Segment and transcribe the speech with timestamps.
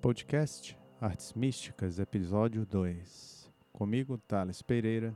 [0.00, 3.52] Podcast Artes Místicas, episódio 2.
[3.72, 5.12] Comigo, Thales Pereira,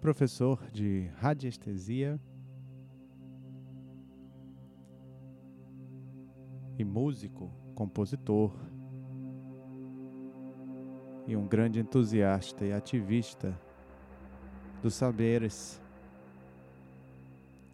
[0.00, 2.20] professor de radiestesia
[6.78, 8.54] e músico, compositor,
[11.26, 13.58] e um grande entusiasta e ativista
[14.80, 15.82] dos saberes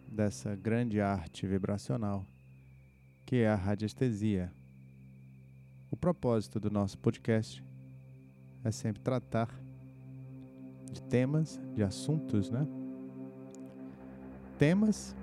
[0.07, 2.25] dessa grande arte vibracional
[3.27, 4.51] que é a radiestesia.
[6.03, 7.63] Propósito do nosso podcast
[8.61, 9.47] é sempre tratar
[10.91, 12.67] de temas, de assuntos, né?
[14.59, 15.15] Temas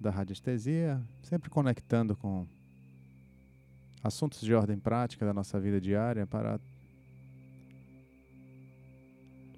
[0.00, 2.46] da radiestesia, sempre conectando com
[4.02, 6.58] assuntos de ordem prática da nossa vida diária para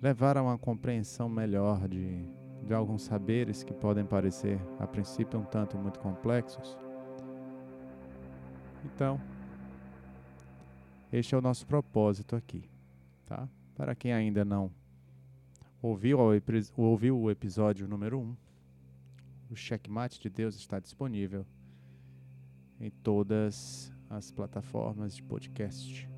[0.02, 2.39] levar a uma compreensão melhor de,
[2.75, 6.77] alguns saberes que podem parecer, a princípio, um tanto muito complexos.
[8.85, 9.21] Então,
[11.13, 12.69] este é o nosso propósito aqui,
[13.27, 13.48] tá?
[13.75, 14.70] Para quem ainda não
[15.83, 16.19] ouviu,
[16.77, 18.36] ouviu o episódio número 1, um,
[19.51, 21.47] o Checkmate de Deus está disponível
[22.80, 26.10] em todas as plataformas de podcast.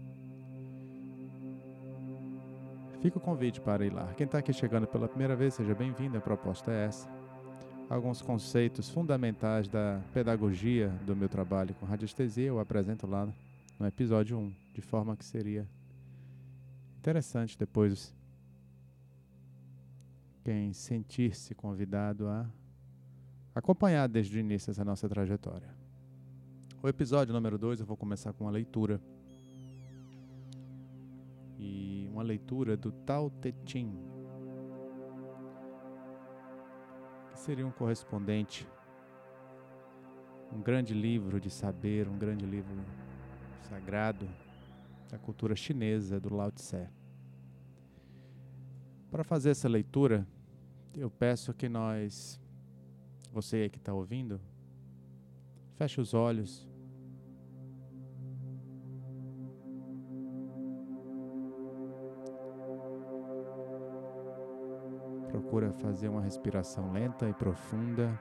[3.03, 4.15] Fica o convite para ir lá.
[4.15, 6.17] Quem está aqui chegando pela primeira vez, seja bem-vindo.
[6.17, 7.11] A proposta é essa.
[7.91, 13.29] Alguns conceitos fundamentais da pedagogia do meu trabalho com radiestesia eu apresento lá
[13.77, 15.69] no episódio 1, de forma que seria
[16.97, 18.15] interessante depois
[20.45, 22.49] quem sentir-se convidado a
[23.53, 25.75] acompanhar desde o início essa nossa trajetória.
[26.81, 29.01] O episódio número 2 eu vou começar com uma leitura.
[32.13, 33.91] Uma leitura do Tao Te Ching,
[37.31, 38.69] que seria um correspondente,
[40.55, 42.77] um grande livro de saber, um grande livro
[43.63, 44.29] sagrado
[45.11, 46.87] da cultura chinesa do Lao Tse.
[49.11, 50.29] Para fazer essa leitura,
[50.95, 52.39] eu peço que nós,
[53.33, 54.39] você que está ouvindo,
[55.77, 56.69] feche os olhos
[65.53, 68.19] Procura fazer uma respiração lenta e profunda.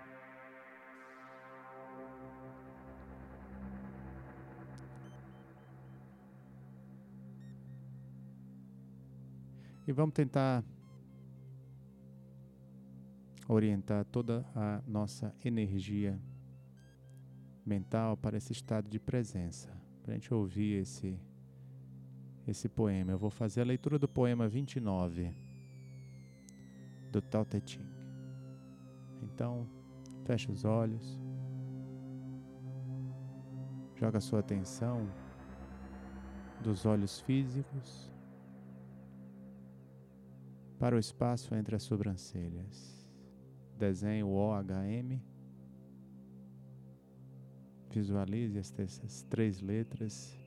[9.88, 10.62] E vamos tentar
[13.48, 16.20] orientar toda a nossa energia
[17.66, 19.72] mental para esse estado de presença,
[20.04, 21.18] para a gente ouvir esse,
[22.46, 23.14] esse poema.
[23.14, 25.50] Eu vou fazer a leitura do poema 29
[27.12, 27.86] do Tao Te Ching.
[29.22, 29.68] Então,
[30.26, 31.20] feche os olhos,
[33.96, 35.08] joga sua atenção
[36.64, 38.12] dos olhos físicos
[40.80, 43.08] para o espaço entre as sobrancelhas.
[43.78, 45.22] Desenhe o OHM.
[47.90, 50.40] Visualize essas três letras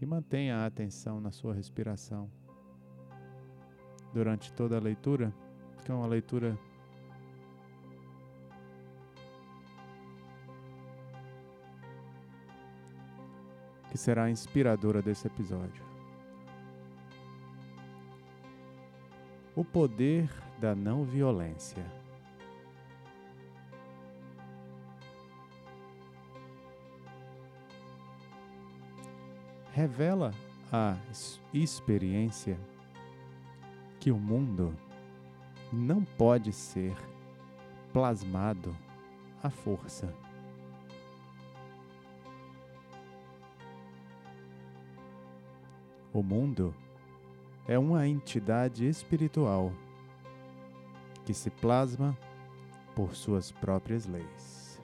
[0.00, 2.30] e mantenha a atenção na sua respiração
[4.12, 5.32] durante toda a leitura,
[5.84, 6.56] que é uma leitura
[13.90, 15.84] que será inspiradora desse episódio.
[19.54, 21.84] O poder da não violência.
[29.74, 30.32] Revela
[30.70, 30.96] a
[31.52, 32.58] experiência
[34.02, 34.76] que o mundo
[35.72, 36.92] não pode ser
[37.92, 38.76] plasmado
[39.40, 40.12] à força.
[46.12, 46.74] O mundo
[47.68, 49.72] é uma entidade espiritual
[51.24, 52.18] que se plasma
[52.96, 54.82] por suas próprias leis.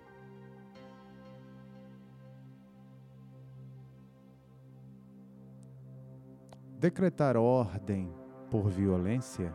[6.79, 8.18] Decretar ordem
[8.51, 9.55] por violência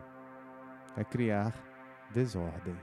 [0.96, 1.54] é criar
[2.12, 2.76] desordem.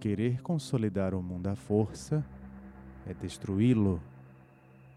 [0.00, 2.24] Querer consolidar o mundo à força
[3.06, 4.00] é destruí-lo,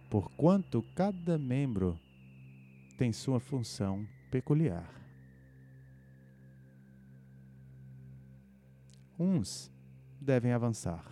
[0.10, 1.98] porquanto cada membro
[2.98, 4.90] tem sua função peculiar.
[9.18, 9.72] Uns
[10.20, 11.04] devem avançar,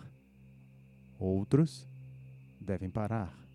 [1.18, 1.88] outros
[2.60, 3.49] devem parar.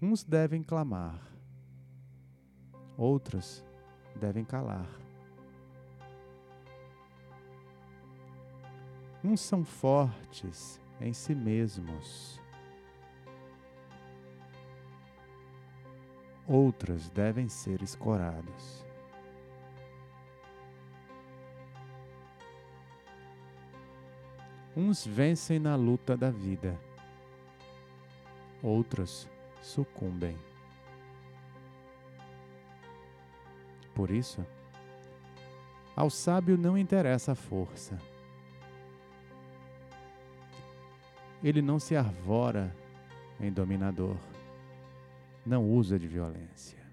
[0.00, 1.26] Uns devem clamar,
[2.98, 3.64] outras
[4.14, 4.86] devem calar.
[9.24, 12.38] Uns são fortes em si mesmos,
[16.46, 18.84] outras devem ser escorados.
[24.76, 26.78] Uns vencem na luta da vida,
[28.62, 29.26] outros
[29.66, 30.38] sucumbem.
[33.92, 34.46] Por isso,
[35.96, 37.98] ao sábio não interessa a força.
[41.42, 42.74] Ele não se arvora
[43.40, 44.16] em dominador,
[45.44, 46.85] não usa de violência.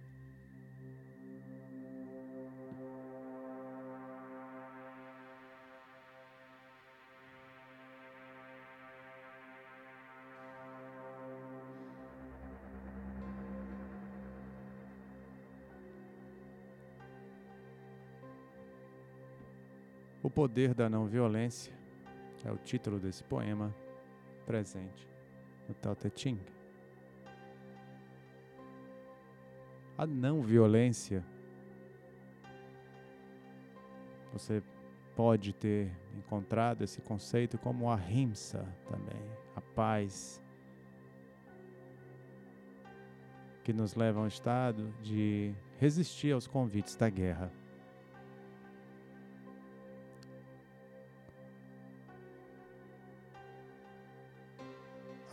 [20.23, 21.73] O poder da não violência
[22.45, 23.75] é o título desse poema
[24.45, 25.05] presente
[25.67, 26.39] no Tao Te Ching.
[29.97, 31.25] A não violência
[34.31, 34.63] você
[35.13, 40.41] pode ter encontrado esse conceito como a rimsa também, a paz
[43.61, 47.51] que nos leva a um estado de resistir aos convites da guerra.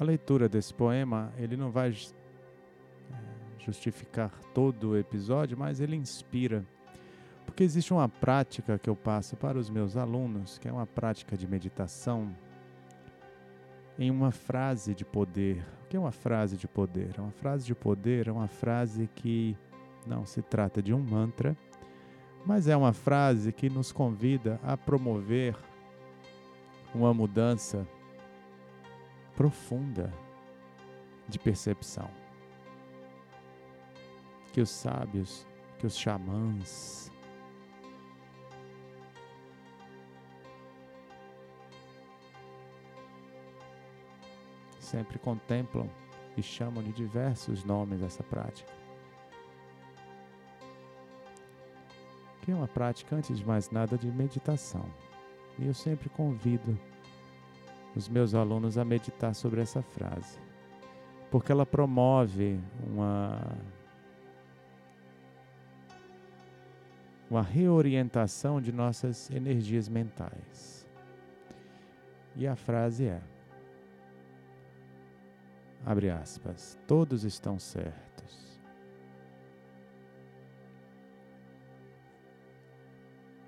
[0.01, 3.15] A leitura desse poema, ele não vai eh,
[3.59, 6.65] justificar todo o episódio, mas ele inspira.
[7.45, 11.37] Porque existe uma prática que eu passo para os meus alunos, que é uma prática
[11.37, 12.35] de meditação,
[13.99, 15.63] em uma frase de poder.
[15.85, 17.21] O que é uma frase de poder?
[17.21, 19.55] Uma frase de poder é uma frase que
[20.07, 21.55] não se trata de um mantra,
[22.47, 25.55] mas é uma frase que nos convida a promover
[26.95, 27.87] uma mudança
[29.41, 30.13] profunda
[31.27, 32.11] de percepção.
[34.53, 35.47] Que os sábios,
[35.79, 37.11] que os xamãs,
[44.79, 45.89] sempre contemplam
[46.37, 48.71] e chamam de diversos nomes essa prática.
[52.43, 54.85] Que é uma prática, antes de mais nada, de meditação.
[55.59, 56.79] E eu sempre convido
[57.95, 60.39] os meus alunos a meditar sobre essa frase,
[61.31, 63.57] porque ela promove uma
[67.31, 70.89] uma reorientação de nossas energias mentais.
[72.35, 73.23] E a frase é:
[75.87, 78.61] abre aspas, todos estão certos.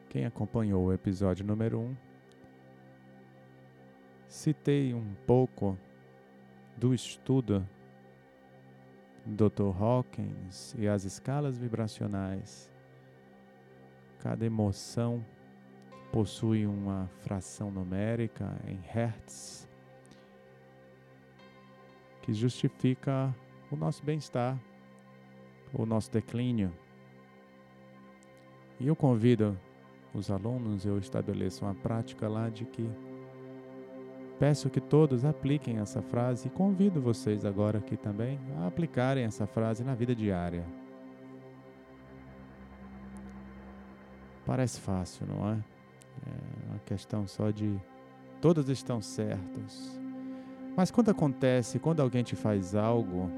[0.09, 1.97] Quem acompanhou o episódio número 1 um,
[4.33, 5.77] citei um pouco
[6.75, 7.69] do estudo
[9.27, 9.77] do Dr.
[9.79, 12.71] Hawkins e as escalas vibracionais.
[14.21, 15.23] Cada emoção
[16.11, 19.69] possui uma fração numérica em hertz
[22.23, 23.35] que justifica
[23.71, 24.59] o nosso bem-estar,
[25.75, 26.73] o nosso declínio.
[28.81, 29.59] E eu convido
[30.15, 32.89] os alunos, eu estabeleço uma prática lá de que
[34.43, 39.47] Peço que todos apliquem essa frase e convido vocês agora aqui também a aplicarem essa
[39.47, 40.65] frase na vida diária.
[44.45, 45.53] Parece fácil, não é?
[46.27, 47.81] É uma questão só de
[48.41, 49.97] todos estão certos.
[50.77, 53.31] Mas quando acontece, quando alguém te faz algo,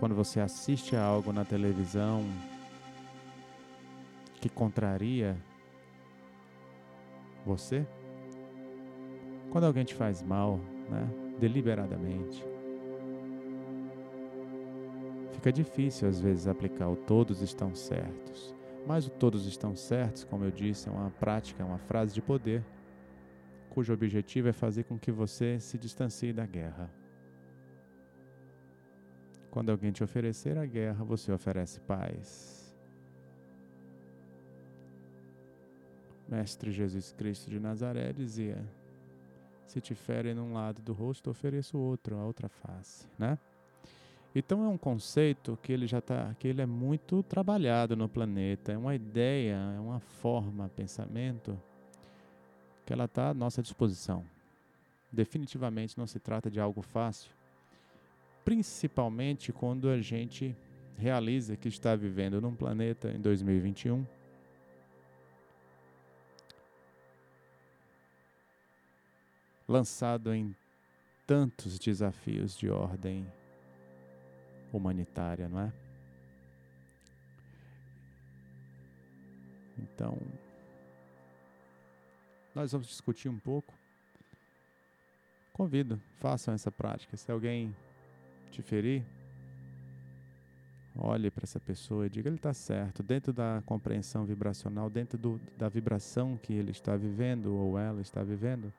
[0.00, 2.24] quando você assiste a algo na televisão
[4.40, 5.36] que contraria
[7.46, 7.86] você,
[9.50, 12.44] quando alguém te faz mal, né, deliberadamente,
[15.32, 18.54] fica difícil às vezes aplicar o todos estão certos.
[18.86, 22.22] Mas o todos estão certos, como eu disse, é uma prática, é uma frase de
[22.22, 22.64] poder,
[23.70, 26.90] cujo objetivo é fazer com que você se distancie da guerra.
[29.50, 32.76] Quando alguém te oferecer a guerra, você oferece paz.
[36.28, 38.62] Mestre Jesus Cristo de Nazaré dizia:
[39.68, 43.38] se te ferem num lado do rosto, ofereço outro, a outra face, né?
[44.34, 48.72] Então é um conceito que ele já tá, que ele é muito trabalhado no planeta,
[48.72, 51.58] é uma ideia, é uma forma, pensamento
[52.86, 54.24] que ela está à nossa disposição.
[55.12, 57.30] Definitivamente não se trata de algo fácil,
[58.44, 60.56] principalmente quando a gente
[60.96, 64.04] realiza que está vivendo num planeta em 2021
[69.68, 70.56] lançado em
[71.26, 73.30] tantos desafios de ordem
[74.72, 75.72] humanitária, não é?
[79.78, 80.18] Então,
[82.54, 83.74] nós vamos discutir um pouco.
[85.52, 87.16] Convido, façam essa prática.
[87.16, 87.74] Se alguém
[88.50, 89.04] te ferir,
[90.96, 95.40] olhe para essa pessoa e diga: ele está certo, dentro da compreensão vibracional, dentro do,
[95.56, 98.72] da vibração que ele está vivendo ou ela está vivendo.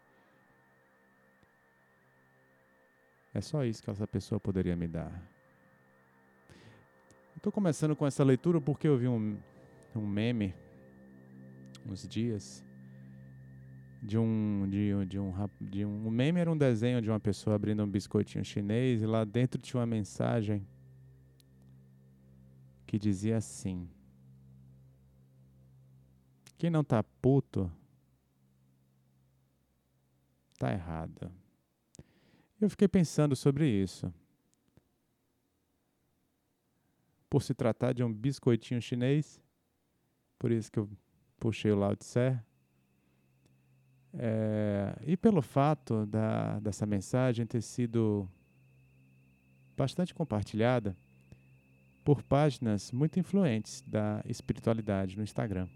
[3.39, 5.25] É só isso que essa pessoa poderia me dar.
[7.37, 9.37] Estou começando com essa leitura porque eu vi um,
[9.95, 10.53] um meme
[11.85, 12.65] uns dias
[14.03, 17.55] de um de, de um de um o meme era um desenho de uma pessoa
[17.55, 20.67] abrindo um biscoitinho chinês e lá dentro tinha uma mensagem
[22.85, 23.89] que dizia assim:
[26.57, 27.71] Quem não tá puto
[30.57, 31.31] tá errado.
[32.61, 34.13] Eu fiquei pensando sobre isso.
[37.29, 39.41] Por se tratar de um biscoitinho chinês,
[40.37, 40.89] por isso que eu
[41.39, 42.37] puxei o Lao Tse,
[44.13, 48.27] é, e pelo fato da, dessa mensagem ter sido
[49.77, 50.97] bastante compartilhada
[52.03, 55.69] por páginas muito influentes da espiritualidade no Instagram.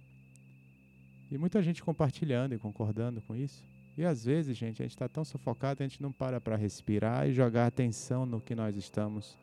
[1.32, 3.64] E muita gente compartilhando e concordando com isso.
[3.98, 7.28] E às vezes, gente, a gente está tão sufocado, a gente não para para respirar
[7.28, 9.38] e jogar atenção no que nós estamos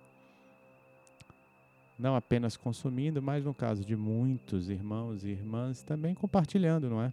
[2.01, 7.13] não apenas consumindo, mas no caso de muitos irmãos e irmãs também compartilhando, não é?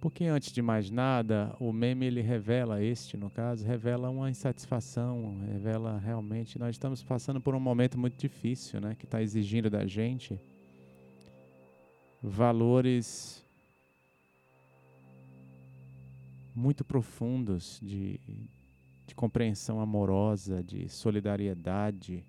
[0.00, 5.38] Porque antes de mais nada, o meme ele revela, este no caso, revela uma insatisfação,
[5.52, 9.86] revela realmente, nós estamos passando por um momento muito difícil, né, que está exigindo da
[9.86, 10.40] gente
[12.22, 13.44] valores
[16.58, 18.20] muito profundos de,
[19.06, 22.24] de compreensão amorosa, de solidariedade.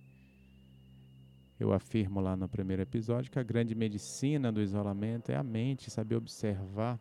[1.59, 5.89] Eu afirmo lá no primeiro episódio que a grande medicina do isolamento é a mente,
[5.89, 7.00] saber observar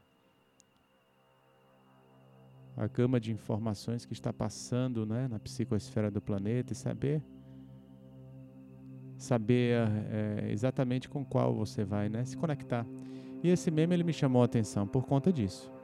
[2.76, 7.22] a gama de informações que está passando né, na psicosfera do planeta e saber
[9.18, 9.76] saber
[10.12, 12.86] é, exatamente com qual você vai né, se conectar.
[13.42, 15.77] E esse meme ele me chamou a atenção por conta disso.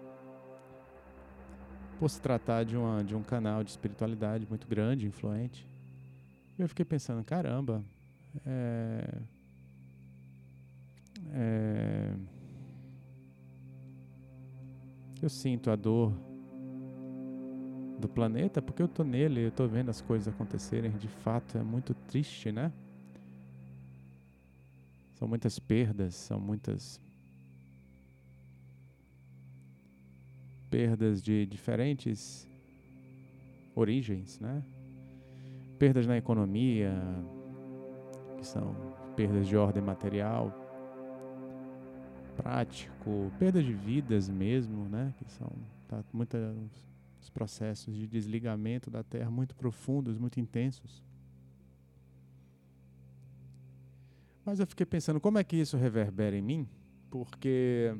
[1.99, 5.67] Por se tratar de, uma, de um canal de espiritualidade muito grande, influente.
[6.59, 7.83] Eu fiquei pensando, caramba,
[8.47, 9.19] é,
[11.33, 12.15] é,
[15.23, 16.13] eu sinto a dor
[17.99, 21.63] do planeta, porque eu estou nele, eu estou vendo as coisas acontecerem, de fato é
[21.63, 22.73] muito triste, né?
[25.15, 27.01] São muitas perdas, são muitas
[30.75, 32.49] perdas de diferentes
[33.77, 34.61] origens, né?
[35.79, 36.93] Perdas na economia,
[38.37, 38.75] que são
[39.15, 40.53] perdas de ordem material,
[42.37, 45.15] prático, perdas de vidas mesmo, né?
[45.17, 45.49] Que são
[45.87, 46.53] tá, muitas
[47.23, 51.05] os processos de desligamento da Terra muito profundos, muito intensos.
[54.45, 56.69] Mas eu fiquei pensando como é que isso reverbera em mim,
[57.13, 57.97] porque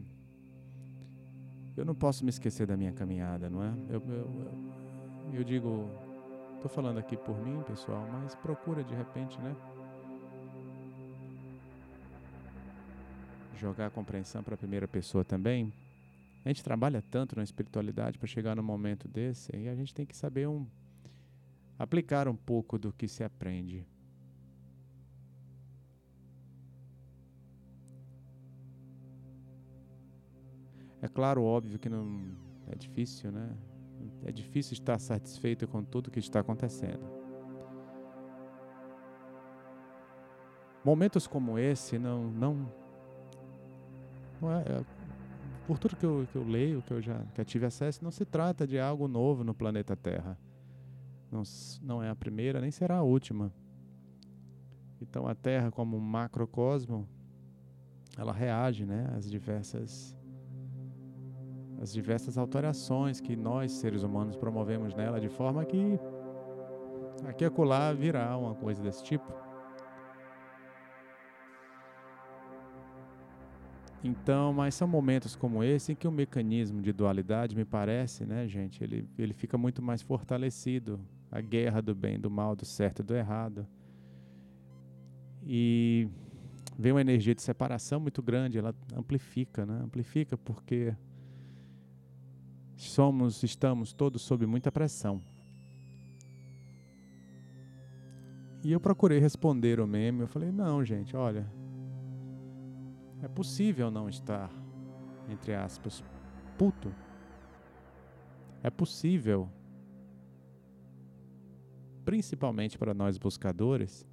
[1.77, 3.73] eu não posso me esquecer da minha caminhada, não é?
[3.89, 5.91] Eu, eu, eu digo,
[6.55, 9.57] estou falando aqui por mim, pessoal, mas procura de repente, né?
[13.57, 15.73] Jogar a compreensão para a primeira pessoa também,
[16.45, 20.05] a gente trabalha tanto na espiritualidade para chegar num momento desse e a gente tem
[20.05, 20.67] que saber um,
[21.79, 23.87] aplicar um pouco do que se aprende.
[31.05, 32.35] É claro, óbvio que não
[32.67, 33.55] é difícil, né?
[34.25, 37.05] É difícil estar satisfeito com tudo que está acontecendo.
[40.83, 42.73] Momentos como esse não não,
[44.41, 44.85] não é, é
[45.67, 48.25] por tudo que eu, que eu leio, que eu já que tive acesso, não se
[48.25, 50.39] trata de algo novo no planeta Terra.
[51.31, 51.43] Não,
[51.83, 53.53] não é a primeira, nem será a última.
[55.03, 57.07] Então a Terra, como um macrocosmo,
[58.17, 60.17] ela reage né, às diversas
[61.85, 65.99] as diversas alterações que nós, seres humanos, promovemos nela, de forma que
[67.27, 69.31] aqui e acolá virá uma coisa desse tipo.
[74.03, 78.49] Então, mas são momentos como esse em que o mecanismo de dualidade, me parece, né,
[78.49, 80.99] gente, ele, ele fica muito mais fortalecido.
[81.31, 83.67] A guerra do bem, do mal, do certo e do errado.
[85.47, 86.09] E
[86.79, 89.81] vem uma energia de separação muito grande, ela amplifica, né?
[89.83, 90.95] Amplifica porque
[92.77, 95.23] somos, estamos todos sob muita pressão.
[98.63, 101.47] E eu procurei responder o meme, eu falei: "Não, gente, olha,
[103.23, 104.51] é possível não estar
[105.29, 106.03] entre aspas
[106.57, 106.95] puto.
[108.63, 109.49] É possível
[112.05, 114.07] principalmente para nós buscadores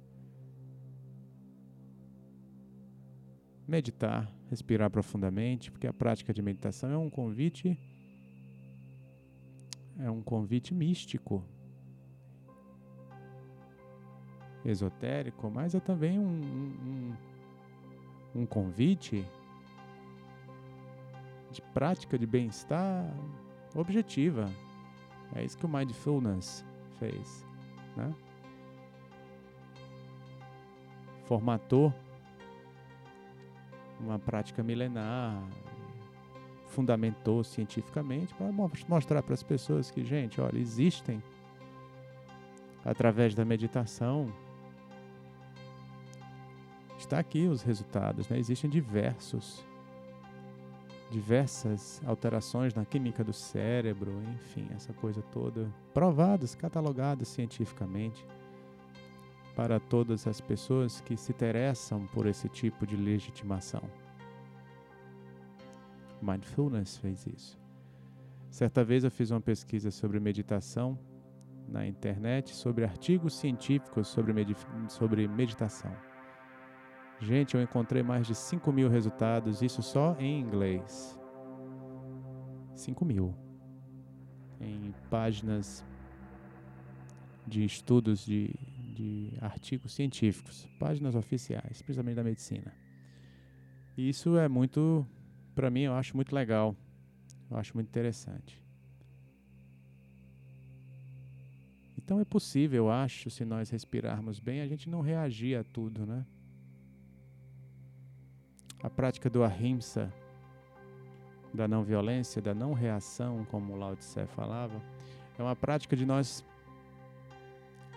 [3.66, 7.78] meditar, respirar profundamente, porque a prática de meditação é um convite
[9.98, 11.44] é um convite místico,
[14.64, 16.40] esotérico, mas é também um,
[18.34, 19.24] um, um convite
[21.50, 23.04] de prática de bem-estar
[23.74, 24.48] objetiva.
[25.34, 26.64] É isso que o Mindfulness
[26.98, 27.46] fez.
[27.96, 28.14] Né?
[31.24, 31.92] Formatou
[34.00, 35.42] uma prática milenar,
[36.72, 38.50] fundamentou cientificamente para
[38.88, 41.22] mostrar para as pessoas que, gente, olha, existem
[42.84, 44.32] através da meditação.
[46.98, 48.38] Está aqui os resultados, né?
[48.38, 49.64] Existem diversos
[51.10, 58.24] diversas alterações na química do cérebro, enfim, essa coisa toda, provadas, catalogadas cientificamente
[59.54, 63.82] para todas as pessoas que se interessam por esse tipo de legitimação.
[66.22, 67.60] Mindfulness fez isso.
[68.50, 70.98] Certa vez eu fiz uma pesquisa sobre meditação
[71.68, 74.34] na internet, sobre artigos científicos sobre,
[74.88, 75.92] sobre meditação.
[77.18, 81.18] Gente, eu encontrei mais de 5 mil resultados, isso só em inglês.
[82.74, 83.34] 5 mil.
[84.60, 85.84] Em páginas
[87.46, 88.48] de estudos de,
[88.94, 92.72] de artigos científicos, páginas oficiais, principalmente da medicina.
[93.96, 95.06] E isso é muito,
[95.54, 96.76] para mim, eu acho muito legal.
[97.50, 98.62] Eu acho muito interessante.
[101.96, 106.04] Então é possível, eu acho, se nós respirarmos bem, a gente não reagir a tudo,
[106.04, 106.26] né?
[108.82, 110.12] A prática do ahimsa,
[111.54, 114.82] da não violência, da não reação, como Lao Tse falava,
[115.38, 116.44] é uma prática de nós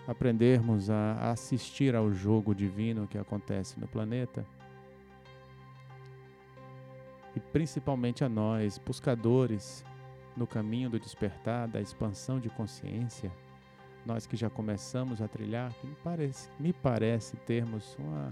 [0.06, 4.46] aprendermos a assistir ao jogo divino que acontece no planeta
[7.36, 9.84] e principalmente a nós, buscadores
[10.34, 13.30] no caminho do despertar, da expansão de consciência,
[14.06, 18.30] nós que já começamos a trilhar, que me parece, me parece termos uma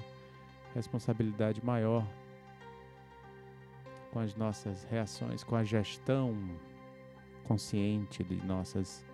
[0.75, 2.07] responsabilidade maior
[4.11, 6.35] com as nossas reações, com a gestão
[7.45, 9.05] consciente de nossas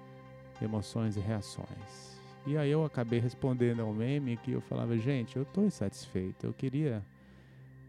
[0.62, 2.20] emoções e reações.
[2.46, 6.52] E aí eu acabei respondendo ao meme que eu falava, gente, eu estou insatisfeito, eu
[6.52, 7.04] queria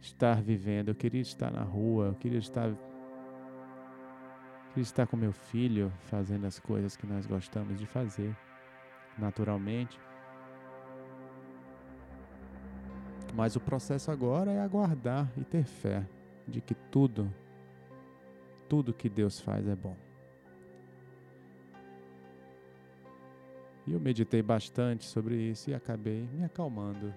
[0.01, 2.73] estar vivendo, eu queria estar na rua, eu queria estar
[4.69, 8.35] queria estar com meu filho fazendo as coisas que nós gostamos de fazer
[9.17, 9.99] naturalmente.
[13.33, 16.05] Mas o processo agora é aguardar e ter fé
[16.47, 17.33] de que tudo,
[18.67, 19.95] tudo que Deus faz é bom.
[23.85, 27.13] E eu meditei bastante sobre isso e acabei me acalmando.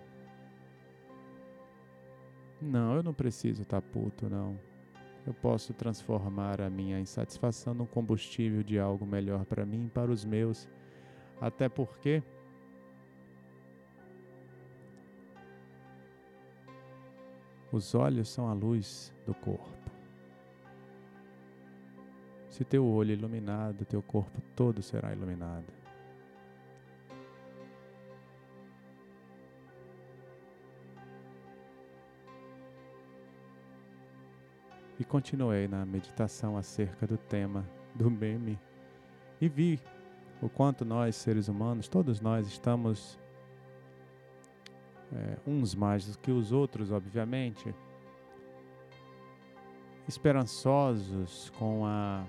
[2.61, 4.59] Não, eu não preciso estar tá puto, não.
[5.27, 10.11] Eu posso transformar a minha insatisfação num combustível de algo melhor para mim e para
[10.11, 10.69] os meus.
[11.41, 12.23] Até porque
[17.75, 19.91] Os olhos são a luz do corpo.
[22.49, 25.73] Se teu olho é iluminado, teu corpo todo será iluminado.
[34.99, 38.59] E continuei na meditação acerca do tema do meme.
[39.41, 39.81] E vi
[40.41, 43.19] o quanto nós, seres humanos, todos nós estamos
[45.13, 47.75] é, uns mais do que os outros, obviamente,
[50.09, 52.25] esperançosos com a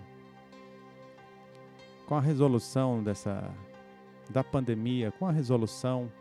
[2.05, 3.51] com a resolução dessa
[4.29, 6.11] da pandemia, com a resolução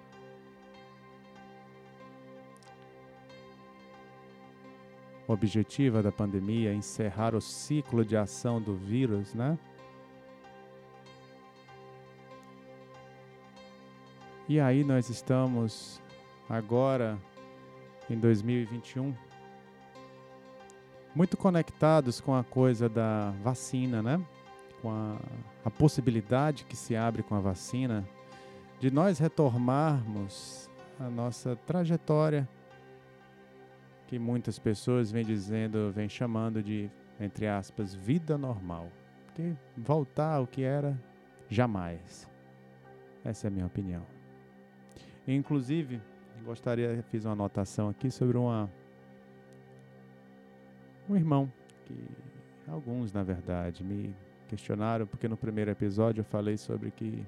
[5.27, 9.59] objetiva da pandemia, encerrar o ciclo de ação do vírus, né?
[14.49, 16.03] E aí nós estamos
[16.49, 17.19] agora
[18.11, 19.15] em 2021
[21.15, 24.21] muito conectados com a coisa da vacina, né?
[24.83, 25.17] Com a,
[25.65, 28.07] a possibilidade que se abre com a vacina
[28.81, 30.69] de nós retomarmos
[31.01, 32.49] a nossa trajetória
[34.07, 38.89] que muitas pessoas vêm dizendo, vêm chamando de, entre aspas, vida normal.
[39.27, 40.99] Porque voltar ao que era,
[41.49, 42.29] jamais.
[43.25, 44.07] Essa é a minha opinião.
[45.27, 46.01] Inclusive,
[46.45, 48.71] gostaria, fiz uma anotação aqui sobre uma
[51.09, 51.53] um irmão
[51.85, 51.95] que
[52.67, 54.15] alguns, na verdade, me
[54.49, 57.27] questionaram porque no primeiro episódio eu falei sobre que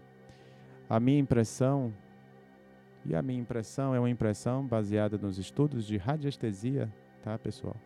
[0.88, 1.92] a minha impressão
[3.08, 6.92] e a minha impressão é uma impressão baseada nos estudos de radiestesia,
[7.22, 7.76] tá, pessoal?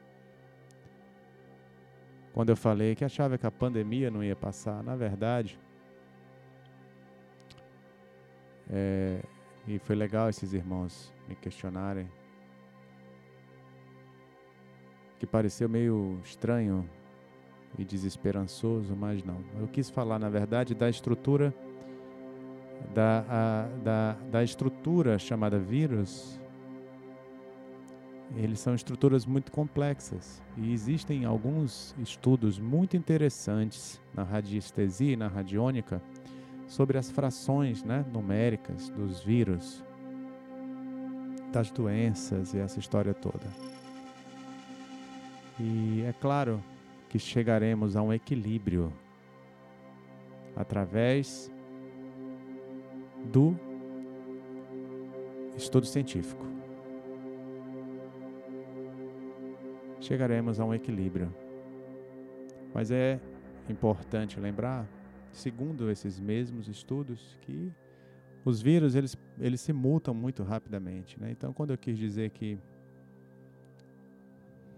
[2.33, 5.59] Quando eu falei que achava que a pandemia não ia passar, na verdade,
[8.71, 9.21] é,
[9.67, 12.09] e foi legal esses irmãos me questionarem,
[15.19, 16.89] que pareceu meio estranho
[17.79, 19.45] e desesperançoso, mas não.
[19.59, 21.55] Eu quis falar, na verdade, da estrutura
[22.95, 26.41] da, a, da, da estrutura chamada vírus,
[28.37, 35.27] eles são estruturas muito complexas e existem alguns estudos muito interessantes na radiestesia e na
[35.27, 36.01] radiônica
[36.69, 39.85] sobre as frações né, numéricas dos vírus,
[41.53, 43.47] das doenças e essa história toda.
[45.59, 46.63] E é claro
[47.09, 48.93] que chegaremos a um equilíbrio
[50.57, 51.51] através
[53.31, 53.57] do
[55.57, 56.45] estudo científico.
[60.01, 61.33] Chegaremos a um equilíbrio.
[62.75, 63.21] Mas é
[63.69, 64.89] importante lembrar,
[65.33, 67.71] segundo esses mesmos estudos, que
[68.45, 71.21] os vírus eles, eles se mutam muito rapidamente.
[71.21, 71.31] Né?
[71.31, 72.59] Então, quando eu quis dizer que.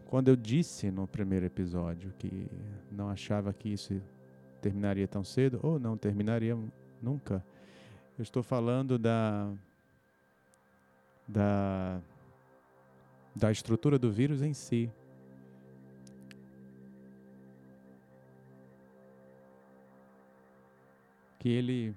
[0.06, 2.46] Quando eu disse no primeiro episódio que
[2.90, 3.98] não achava que isso
[4.60, 6.56] terminaria tão cedo, ou não terminaria
[7.00, 7.42] nunca,
[8.18, 9.51] eu estou falando da,
[11.27, 12.01] da,
[13.35, 14.90] da estrutura do vírus em si.
[21.38, 21.94] Que ele,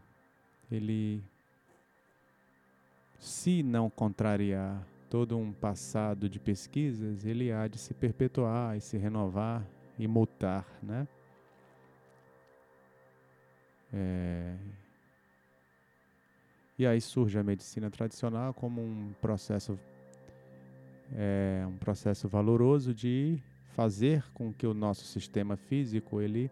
[0.72, 1.22] ele,
[3.20, 8.98] se não contrariar todo um passado de pesquisas, ele há de se perpetuar e se
[8.98, 9.64] renovar
[10.00, 11.08] e mutar, né?
[13.94, 14.56] É,
[16.78, 19.80] e aí surge a medicina tradicional como um processo,
[21.14, 23.42] é, um processo valoroso de
[23.76, 26.52] fazer com que o nosso sistema físico ele,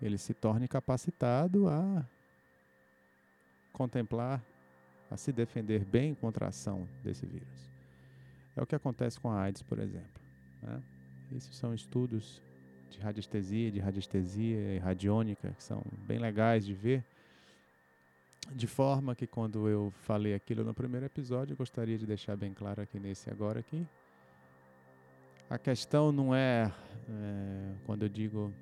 [0.00, 2.04] ele se torne capacitado a
[3.72, 4.42] contemplar,
[5.10, 7.70] a se defender bem contra a ação desse vírus.
[8.56, 10.22] É o que acontece com a AIDS, por exemplo.
[10.62, 10.82] Né?
[11.36, 12.40] Esses são estudos
[12.90, 17.04] de radiestesia, de radiestesia e radiônica, que são bem legais de ver
[18.52, 22.52] de forma que quando eu falei aquilo no primeiro episódio, eu gostaria de deixar bem
[22.52, 23.86] claro aqui nesse agora aqui.
[25.48, 26.72] A questão não é,
[27.08, 28.52] é quando eu digo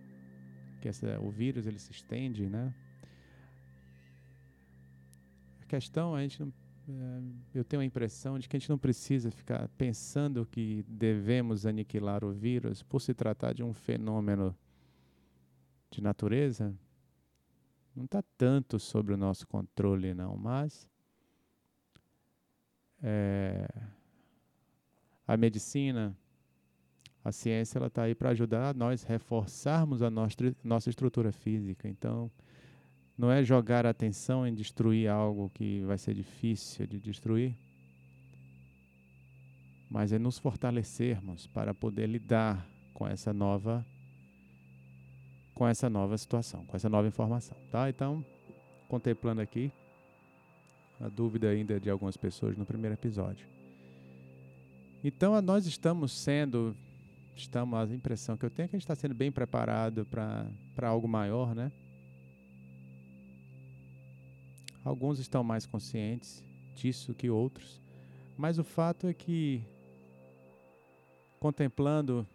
[0.81, 2.75] que essa, o vírus ele se estende, né?
[5.61, 6.53] A questão a gente não,
[6.89, 7.23] é,
[7.55, 12.25] eu tenho a impressão de que a gente não precisa ficar pensando que devemos aniquilar
[12.25, 14.57] o vírus por se tratar de um fenômeno
[15.91, 16.75] de natureza
[17.95, 20.89] não está tanto sobre o nosso controle, não, mas
[23.03, 23.69] é,
[25.27, 26.17] a medicina,
[27.25, 31.89] a ciência, ela está aí para ajudar nós reforçarmos a nossa, nossa estrutura física.
[31.89, 32.31] Então,
[33.17, 37.57] não é jogar atenção em destruir algo que vai ser difícil de destruir,
[39.91, 43.85] mas é nos fortalecermos para poder lidar com essa nova
[45.63, 47.89] com essa nova situação, com essa nova informação, tá?
[47.89, 48.25] Então,
[48.89, 49.71] contemplando aqui
[51.01, 53.47] a dúvida ainda de algumas pessoas no primeiro episódio.
[55.05, 56.77] Então, nós estamos sendo,
[57.37, 60.89] estamos, a impressão que eu tenho é que a gente está sendo bem preparado para
[60.89, 61.71] algo maior, né?
[64.85, 66.43] Alguns estão mais conscientes
[66.75, 67.81] disso que outros,
[68.37, 69.63] mas o fato é que,
[71.39, 72.27] contemplando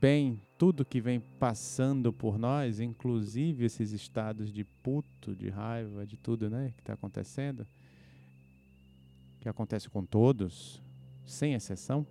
[0.00, 6.16] bem tudo que vem passando por nós, inclusive esses estados de puto, de raiva, de
[6.16, 7.66] tudo né, que está acontecendo,
[9.40, 10.82] que acontece com todos,
[11.24, 12.06] sem exceção.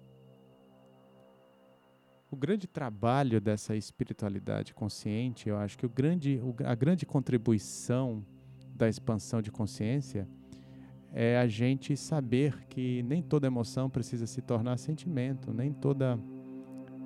[2.30, 8.26] O grande trabalho dessa espiritualidade consciente, eu acho que o grande, a grande contribuição
[8.76, 10.28] da expansão de consciência
[11.14, 16.20] é a gente saber que nem toda emoção precisa se tornar sentimento, nem toda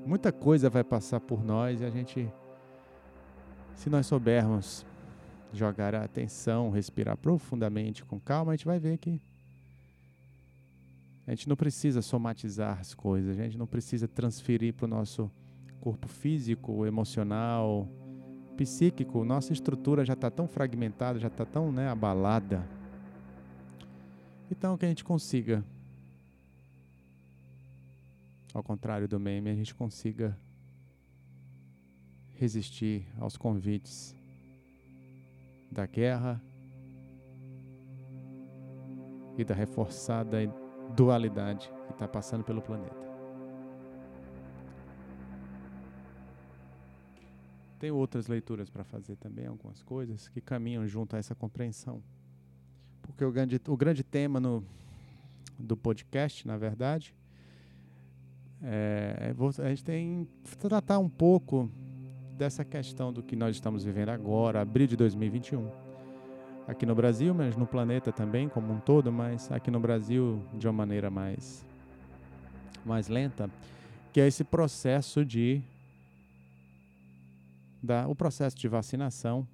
[0.06, 2.32] muita coisa vai passar por nós e a gente,
[3.76, 4.86] se nós soubermos
[5.54, 9.20] jogar a atenção, respirar profundamente, com calma, a gente vai ver que
[11.28, 15.32] A gente não precisa somatizar as coisas, a gente não precisa transferir para o nosso
[15.80, 17.88] corpo físico, emocional,
[18.58, 19.24] psíquico.
[19.24, 22.68] Nossa estrutura já está tão fragmentada, já está tão né, abalada.
[24.50, 25.64] Então, que a gente consiga,
[28.58, 30.38] ao contrário do meme, a gente consiga
[32.34, 34.16] resistir aos convites
[35.72, 36.42] da guerra
[39.38, 40.38] e da reforçada
[40.96, 43.02] dualidade que está passando pelo planeta.
[47.80, 52.04] Tem outras leituras para fazer também, algumas coisas que caminham junto a essa compreensão.
[53.02, 54.64] Porque o grande, o grande tema no,
[55.58, 57.16] do podcast, na verdade,
[58.64, 61.70] é, é a gente tem que tratar um pouco
[62.38, 65.70] dessa questão do que nós estamos vivendo agora, abril de 2021.
[66.68, 70.68] Aqui no Brasil, mas no planeta também, como um todo, mas aqui no Brasil de
[70.68, 71.66] uma maneira mais,
[72.86, 73.50] mais lenta,
[74.14, 75.62] que é esse processo de
[77.82, 79.48] da, o processo de vacinação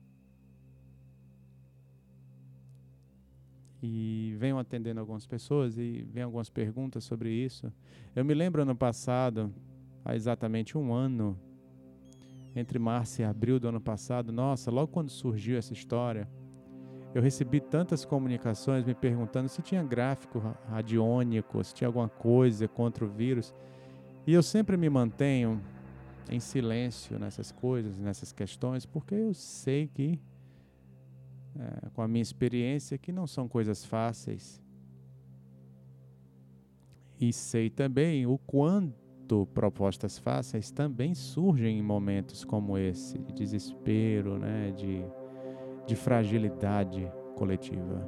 [3.82, 7.72] e venho atendendo algumas pessoas e vem algumas perguntas sobre isso.
[8.16, 9.54] Eu me lembro ano passado,
[10.04, 11.38] há exatamente um ano,
[12.56, 16.28] entre março e abril do ano passado, nossa, logo quando surgiu essa história,
[17.14, 23.06] eu recebi tantas comunicações me perguntando se tinha gráfico radiônico, se tinha alguma coisa contra
[23.06, 23.54] o vírus.
[24.26, 25.62] E eu sempre me mantenho
[26.30, 30.20] em silêncio nessas coisas, nessas questões, porque eu sei que,
[31.60, 34.62] é, com a minha experiência, que não são coisas fáceis.
[37.20, 44.38] E sei também o quanto propostas fáceis também surgem em momentos como esse, de desespero,
[44.38, 45.04] né, de,
[45.86, 48.08] de fragilidade coletiva.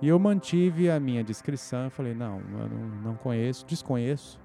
[0.00, 4.40] E eu mantive a minha descrição, falei, não, eu não, não conheço, desconheço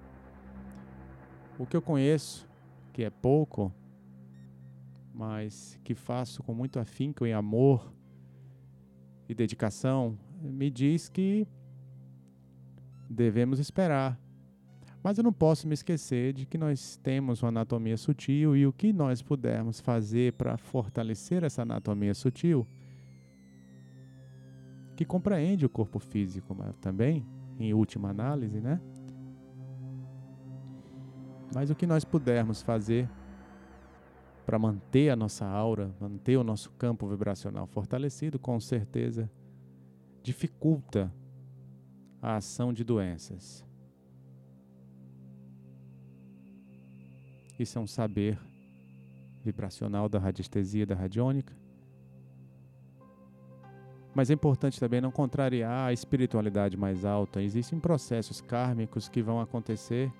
[1.58, 2.48] o que eu conheço,
[2.92, 3.72] que é pouco,
[5.14, 7.94] mas que faço com muito afinco e amor
[9.30, 11.48] e dedicação, me diz que
[13.10, 14.20] devemos esperar.
[15.04, 18.72] Mas eu não posso me esquecer de que nós temos uma anatomia sutil e o
[18.72, 22.66] que nós pudermos fazer para fortalecer essa anatomia sutil,
[24.96, 27.26] que compreende o corpo físico mas também,
[27.60, 28.80] em última análise, né?
[31.54, 33.10] Mas o que nós pudermos fazer
[34.46, 39.30] para manter a nossa aura, manter o nosso campo vibracional fortalecido, com certeza
[40.24, 41.14] dificulta
[42.22, 43.66] a ação de doenças.
[47.60, 48.40] Isso é um saber
[49.44, 51.54] vibracional da radiestesia da radiônica.
[54.16, 57.42] Mas é importante também não contrariar a espiritualidade mais alta.
[57.42, 60.12] Existem processos kármicos que vão acontecer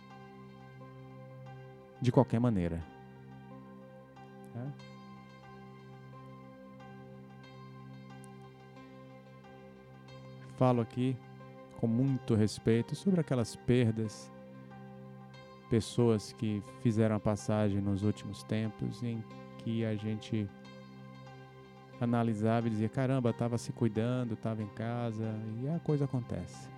[2.02, 2.93] de qualquer maneira.
[4.56, 4.94] É.
[10.56, 11.18] Falo aqui
[11.78, 14.32] com muito respeito sobre aquelas perdas,
[15.70, 19.24] pessoas que fizeram a passagem nos últimos tempos em
[19.58, 20.48] que a gente
[22.00, 26.70] analisava e dizia: caramba, estava se cuidando, estava em casa, e a coisa acontece,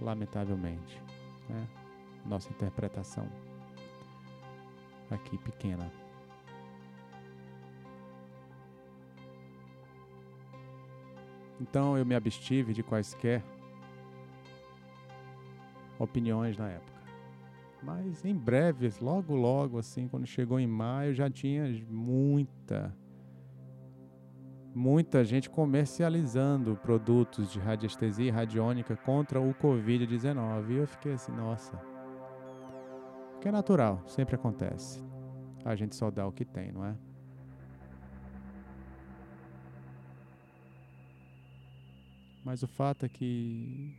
[0.00, 1.02] lamentavelmente.
[1.48, 1.66] Né?
[2.26, 3.26] Nossa interpretação
[5.10, 5.90] aqui pequena.
[11.60, 13.42] Então eu me abstive de quaisquer
[15.98, 16.98] opiniões na época.
[17.82, 22.94] Mas em breve, logo logo assim, quando chegou em maio, já tinha muita
[24.74, 30.70] muita gente comercializando produtos de radiestesia radiônica contra o COVID-19.
[30.70, 31.72] E eu fiquei assim, nossa,
[33.40, 35.02] que é natural, sempre acontece.
[35.64, 36.94] A gente só dá o que tem, não é?
[42.48, 43.94] Mas o fato é que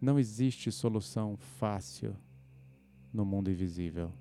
[0.00, 2.16] não existe solução fácil
[3.14, 4.12] no mundo invisível.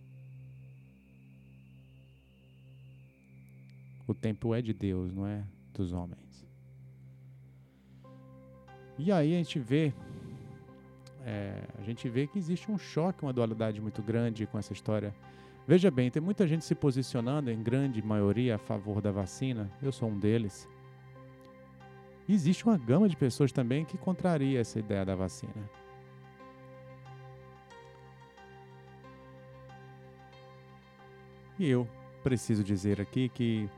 [4.06, 5.44] O tempo é de Deus, não é
[5.74, 6.46] dos homens.
[9.00, 9.92] E aí a gente vê
[11.26, 15.12] é, a gente vê que existe um choque, uma dualidade muito grande com essa história.
[15.68, 19.72] Veja bem, tem muita gente se posicionando, em grande maioria, a favor da vacina.
[19.82, 20.70] Eu sou um deles.
[22.28, 25.70] E existe uma gama de pessoas também que contraria essa ideia da vacina.
[31.58, 31.88] E eu
[32.22, 33.70] preciso dizer aqui que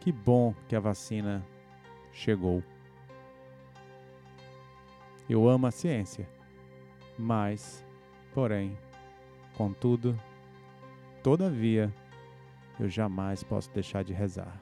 [0.00, 1.44] Que bom que a vacina
[2.12, 2.62] chegou.
[5.28, 6.28] Eu amo a ciência,
[7.18, 7.84] mas,
[8.32, 8.78] porém,
[9.56, 10.18] contudo,
[11.22, 11.92] todavia,
[12.78, 14.60] eu jamais posso deixar de rezar.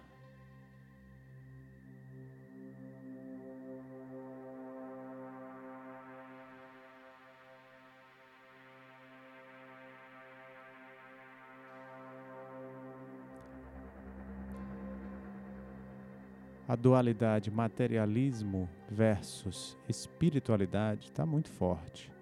[16.67, 22.14] a dualidade materialismo versus espiritualidade está muito forte.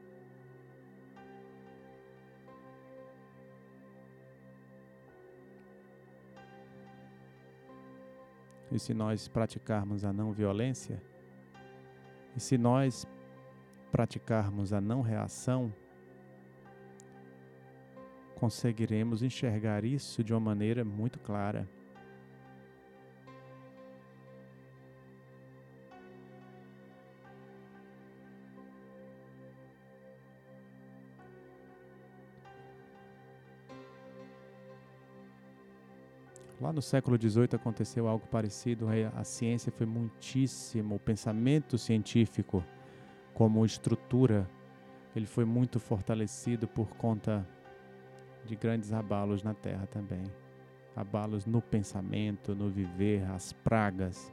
[8.72, 11.02] E se nós praticarmos a não violência,
[12.34, 13.06] e se nós
[13.90, 15.72] praticarmos a não reação,
[18.34, 21.68] conseguiremos enxergar isso de uma maneira muito clara.
[36.62, 38.86] Lá no século XVIII aconteceu algo parecido.
[39.16, 42.64] A ciência foi muitíssimo, o pensamento científico
[43.34, 44.48] como estrutura,
[45.16, 47.44] ele foi muito fortalecido por conta
[48.44, 50.22] de grandes abalos na Terra também.
[50.94, 54.32] Abalos no pensamento, no viver, as pragas.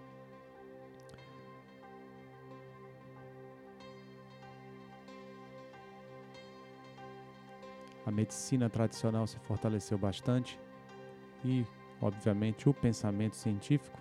[8.06, 10.60] A medicina tradicional se fortaleceu bastante
[11.44, 11.66] e
[12.02, 14.00] obviamente, o pensamento científico.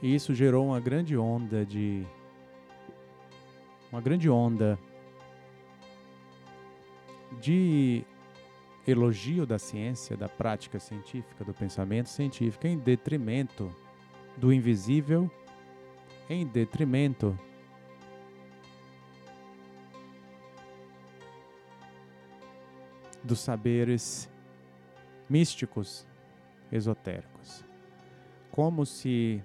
[0.00, 2.06] E isso gerou uma grande onda de.
[3.90, 4.78] Uma grande onda
[7.40, 8.04] de
[8.86, 13.70] elogio da ciência, da prática científica, do pensamento científico, em detrimento
[14.36, 15.30] do invisível,
[16.28, 17.38] em detrimento
[23.28, 24.30] dos saberes
[25.28, 26.06] místicos,
[26.72, 27.62] esotéricos.
[28.50, 29.42] Como se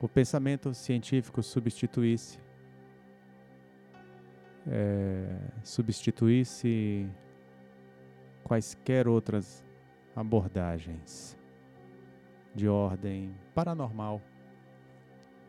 [0.00, 2.38] o pensamento científico substituísse
[4.66, 5.26] é,
[5.62, 7.08] substituísse
[8.42, 9.62] quaisquer outras
[10.16, 11.36] abordagens
[12.54, 14.20] de ordem paranormal,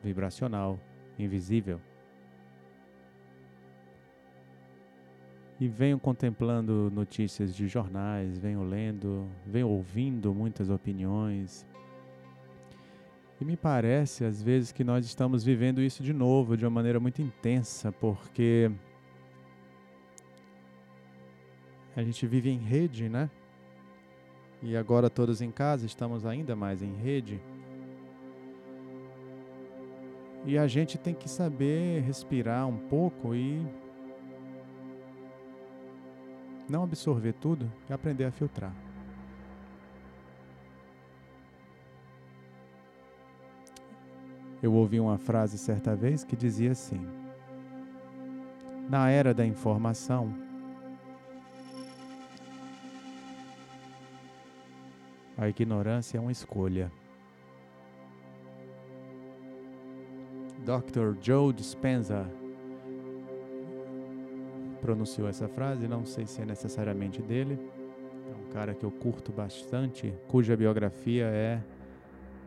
[0.04, 0.80] vibracional,
[1.18, 1.80] invisível.
[5.64, 11.66] E venho contemplando notícias de jornais, venho lendo, venho ouvindo muitas opiniões.
[13.40, 17.00] E me parece, às vezes, que nós estamos vivendo isso de novo, de uma maneira
[17.00, 18.70] muito intensa, porque
[21.96, 23.30] a gente vive em rede, né?
[24.62, 27.40] E agora todos em casa, estamos ainda mais em rede.
[30.46, 33.66] E a gente tem que saber respirar um pouco e
[36.70, 38.74] não absorver tudo e aprender a filtrar.
[44.62, 47.06] Eu ouvi uma frase certa vez que dizia assim:
[48.90, 50.34] Na era da informação,
[55.38, 56.90] a ignorância é uma escolha.
[60.60, 61.18] Dr.
[61.22, 62.26] Joe Dispenza
[64.84, 67.58] pronunciou essa frase, não sei se é necessariamente dele.
[68.30, 71.64] É um cara que eu curto bastante, cuja biografia é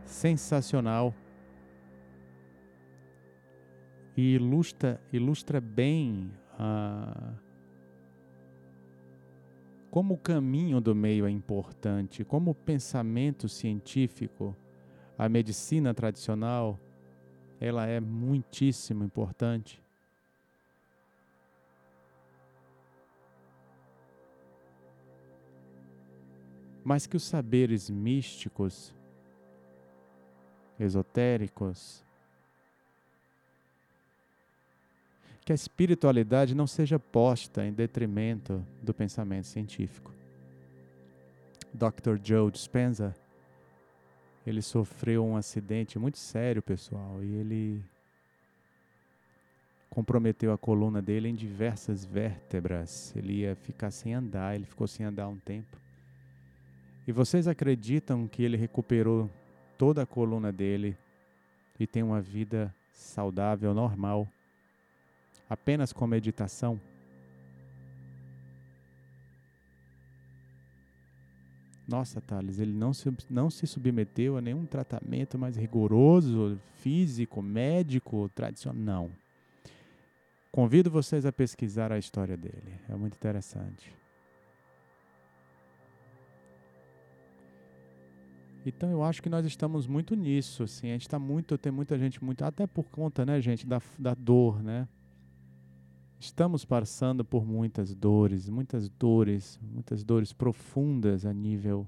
[0.05, 1.14] sensacional
[4.14, 7.32] e ilustra, ilustra bem a,
[9.91, 14.55] como o caminho do meio é importante, como o pensamento científico,
[15.16, 16.78] a medicina tradicional,
[17.59, 19.86] ela é muitíssimo importante.
[26.87, 28.95] Mas que os saberes místicos,
[30.78, 32.05] esotéricos,
[35.45, 40.14] que a espiritualidade não seja posta em detrimento do pensamento científico.
[41.74, 42.20] Dr.
[42.22, 43.16] Joe Dispenza,
[44.47, 47.84] ele sofreu um acidente muito sério, pessoal, e ele
[49.91, 53.12] comprometeu a coluna dele em diversas vértebras.
[53.16, 55.84] Ele ia ficar sem andar, ele ficou sem andar um tempo.
[57.07, 59.31] E vocês acreditam que ele recuperou
[59.79, 60.97] toda a coluna dele
[61.79, 64.27] e tem uma vida saudável, normal,
[65.49, 66.81] apenas com meditação?
[71.87, 78.29] Nossa, Thales, ele não se, não se submeteu a nenhum tratamento mais rigoroso, físico, médico,
[78.35, 79.05] tradicional.
[79.05, 79.11] Não.
[80.51, 82.81] Convido vocês a pesquisar a história dele.
[82.89, 83.95] É muito interessante.
[88.69, 91.97] Então eu acho que nós estamos muito nisso, assim, a gente está muito, tem muita
[91.97, 94.89] gente muito, até por conta, né, gente, da, da dor, né?
[96.19, 101.87] Estamos passando por muitas dores, muitas dores, muitas dores profundas a nível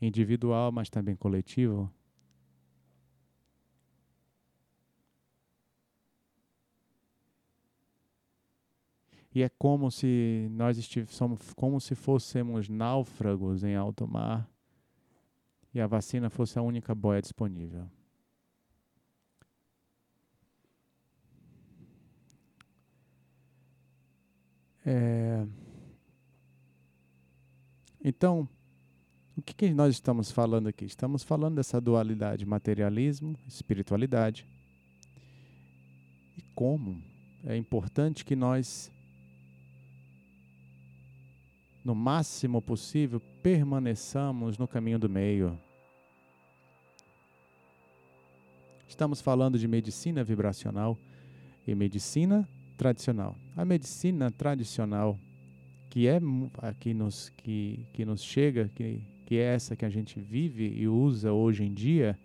[0.00, 1.90] individual, mas também coletivo.
[9.34, 14.48] E é como se nós estivéssemos, como se fôssemos náufragos em alto mar
[15.76, 17.86] e a vacina fosse a única boia disponível.
[24.86, 25.46] É...
[28.02, 28.48] Então,
[29.36, 30.86] o que, que nós estamos falando aqui?
[30.86, 34.46] Estamos falando dessa dualidade materialismo, espiritualidade.
[36.38, 37.02] E como
[37.44, 38.90] é importante que nós,
[41.84, 45.65] no máximo possível, permaneçamos no caminho do meio.
[48.88, 50.96] Estamos falando de medicina vibracional
[51.66, 53.36] e medicina tradicional.
[53.56, 55.18] A medicina tradicional,
[55.90, 56.20] que é
[56.58, 60.68] a que nos, que, que nos chega, que, que é essa que a gente vive
[60.68, 62.16] e usa hoje em dia,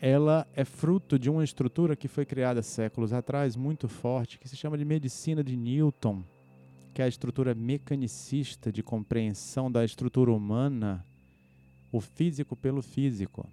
[0.00, 4.56] ela é fruto de uma estrutura que foi criada séculos atrás, muito forte, que se
[4.56, 6.24] chama de medicina de Newton,
[6.94, 11.04] que é a estrutura mecanicista de compreensão da estrutura humana,
[11.92, 13.46] o físico pelo físico.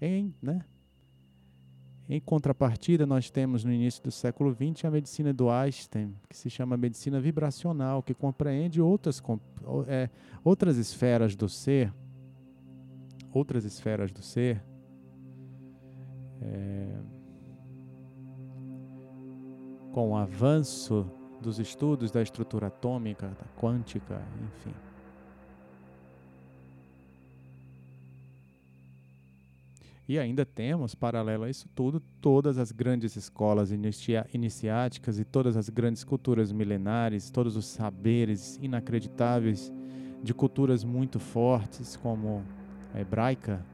[0.00, 0.64] Em, né?
[2.08, 6.50] Em contrapartida, nós temos no início do século XX a medicina do Einstein, que se
[6.50, 9.22] chama medicina vibracional, que compreende outras,
[9.86, 10.10] é,
[10.44, 11.92] outras esferas do ser,
[13.32, 14.62] outras esferas do ser,
[16.40, 16.98] é,
[19.92, 21.08] com o avanço
[21.40, 24.74] dos estudos da estrutura atômica, da quântica, enfim.
[30.08, 35.68] E ainda temos, paralelo a isso tudo, todas as grandes escolas iniciáticas e todas as
[35.68, 39.72] grandes culturas milenares, todos os saberes inacreditáveis
[40.22, 42.42] de culturas muito fortes, como
[42.92, 43.64] a hebraica,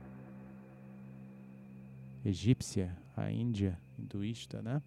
[2.24, 4.82] egípcia, a índia, hinduísta, né?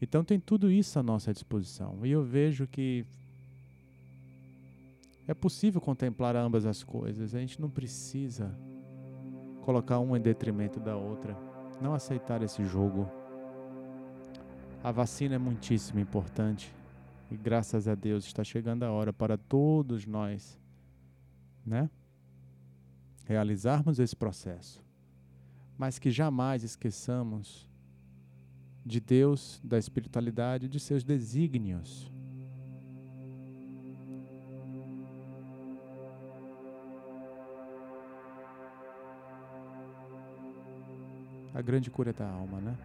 [0.00, 2.04] Então tem tudo isso à nossa disposição.
[2.04, 3.04] E eu vejo que
[5.26, 7.34] é possível contemplar ambas as coisas.
[7.34, 8.56] A gente não precisa
[9.68, 11.36] colocar uma em detrimento da outra.
[11.78, 13.06] Não aceitar esse jogo.
[14.82, 16.74] A vacina é muitíssimo importante
[17.30, 20.58] e graças a Deus está chegando a hora para todos nós,
[21.66, 21.90] né?
[23.26, 24.82] Realizarmos esse processo.
[25.76, 27.68] Mas que jamais esqueçamos
[28.86, 32.10] de Deus, da espiritualidade, de seus desígnios.
[41.54, 42.76] A grande cura da alma, né?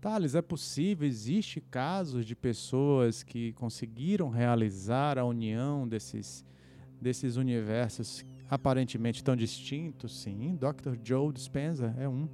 [0.00, 6.44] Thales, é possível, existe casos de pessoas que conseguiram realizar a união desses,
[7.00, 10.20] desses universos aparentemente tão distintos?
[10.20, 10.96] Sim, Dr.
[11.02, 12.28] Joe Dispenza é um.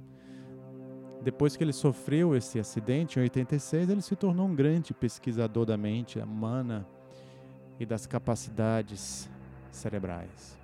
[1.25, 5.75] Depois que ele sofreu esse acidente em 86, ele se tornou um grande pesquisador da
[5.75, 6.87] mente humana
[7.79, 9.27] e das capacidades
[9.71, 10.55] cerebrais.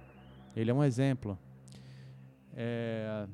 [0.56, 1.36] Ele é um exemplo.
[2.54, 3.28] É,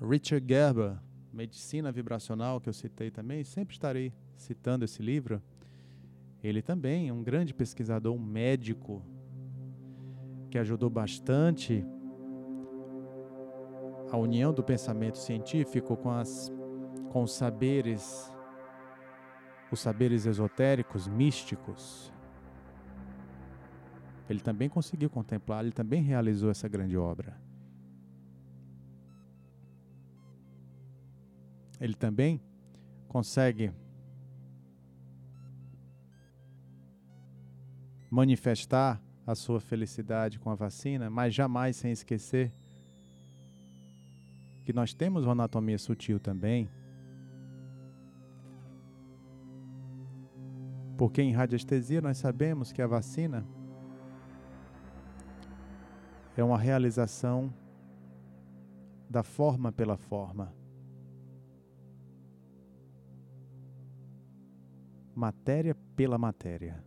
[0.00, 0.96] Richard Gerber,
[1.32, 5.42] Medicina Vibracional, que eu citei também, sempre estarei citando esse livro.
[6.40, 9.02] Ele também é um grande pesquisador, um médico,
[10.52, 11.84] que ajudou bastante
[14.10, 16.52] a união do pensamento científico com, as,
[17.10, 18.32] com os saberes,
[19.70, 22.12] os saberes esotéricos, místicos.
[24.28, 27.36] Ele também conseguiu contemplar, ele também realizou essa grande obra.
[31.80, 32.40] Ele também
[33.08, 33.72] consegue
[38.10, 42.52] manifestar a sua felicidade com a vacina, mas jamais sem esquecer
[44.66, 46.68] que nós temos uma anatomia sutil também.
[50.98, 53.46] Porque em radiestesia nós sabemos que a vacina
[56.36, 57.54] é uma realização
[59.08, 60.52] da forma pela forma.
[65.14, 66.84] Matéria pela matéria.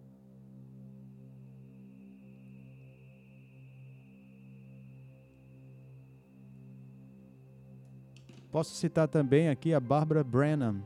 [8.52, 10.82] Posso citar também aqui a Barbara Brennan.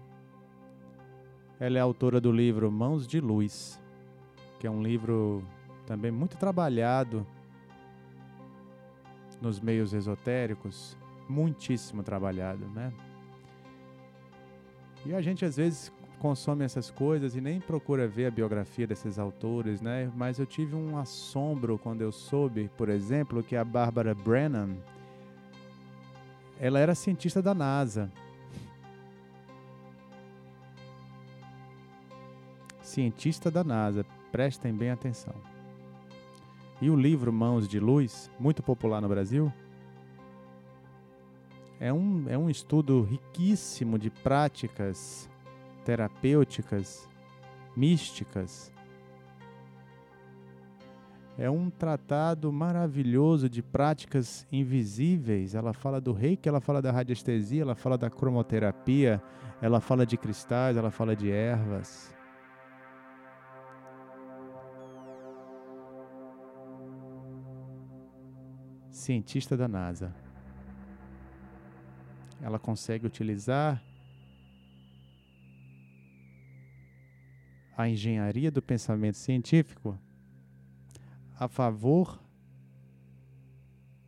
[1.57, 3.79] Ela é autora do livro Mãos de Luz,
[4.59, 5.41] que é um livro
[5.85, 7.25] também muito trabalhado
[9.41, 10.97] nos meios esotéricos,
[11.29, 12.91] muitíssimo trabalhado, né?
[15.05, 19.17] E a gente às vezes consome essas coisas e nem procura ver a biografia desses
[19.17, 20.11] autores, né?
[20.17, 24.75] Mas eu tive um assombro quando eu soube, por exemplo, que a Barbara Brennan
[26.59, 28.11] ela era cientista da NASA.
[32.81, 35.33] Cientista da NASA, prestem bem atenção.
[36.81, 39.51] E o livro Mãos de Luz, muito popular no Brasil,
[41.79, 45.29] é um, é um estudo riquíssimo de práticas
[45.85, 47.07] terapêuticas,
[47.75, 48.72] místicas,
[51.37, 55.55] é um tratado maravilhoso de práticas invisíveis.
[55.55, 59.21] Ela fala do reiki, ela fala da radiestesia, ela fala da cromoterapia,
[59.61, 62.13] ela fala de cristais, ela fala de ervas.
[68.91, 70.13] Cientista da NASA.
[72.41, 73.81] Ela consegue utilizar
[77.75, 79.97] a engenharia do pensamento científico
[81.43, 82.23] a favor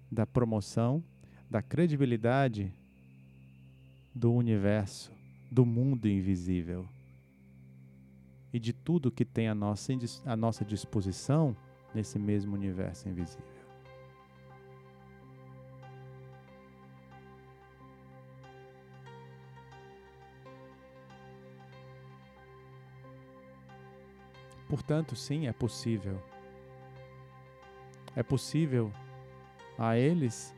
[0.09, 1.03] da promoção
[1.49, 2.73] da credibilidade
[4.13, 5.11] do universo,
[5.51, 6.87] do mundo invisível
[8.53, 9.91] e de tudo que tem a nossa,
[10.25, 11.53] a nossa disposição
[11.93, 13.43] nesse mesmo universo invisível.
[24.69, 26.17] Portanto, sim, é possível
[28.15, 28.91] é possível
[29.77, 30.55] a eles,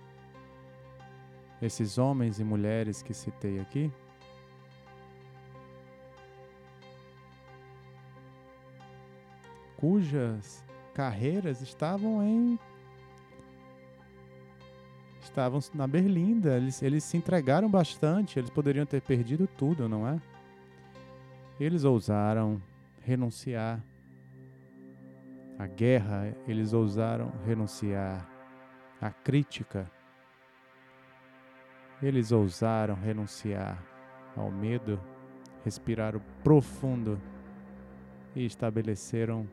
[1.61, 3.91] esses homens e mulheres que citei aqui,
[9.77, 12.59] cujas carreiras estavam em
[15.21, 20.19] estavam na berlinda, eles, eles se entregaram bastante, eles poderiam ter perdido tudo, não é?
[21.59, 22.61] Eles ousaram
[23.01, 23.79] renunciar
[25.57, 28.27] a guerra, eles ousaram renunciar.
[28.99, 29.89] A crítica,
[32.01, 33.83] eles ousaram renunciar
[34.35, 34.99] ao medo,
[35.63, 37.21] respiraram profundo
[38.35, 39.47] e estabeleceram